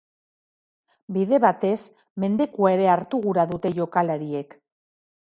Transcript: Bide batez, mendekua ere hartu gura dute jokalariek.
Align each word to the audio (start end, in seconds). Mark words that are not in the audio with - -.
Bide 1.17 1.39
batez, 1.43 1.75
mendekua 2.23 2.71
ere 2.77 2.87
hartu 2.93 3.19
gura 3.27 3.43
dute 3.51 3.73
jokalariek. 3.75 4.57